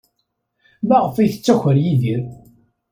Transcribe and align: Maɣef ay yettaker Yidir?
Maɣef 0.87 1.15
ay 1.17 1.27
yettaker 1.31 1.75
Yidir? 1.83 2.23